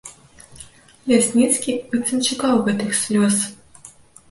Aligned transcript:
Лясніцкі 1.11 1.71
быццам 1.93 2.19
чакаў 2.31 2.65
гэтых 2.71 2.99
слёз. 3.03 3.35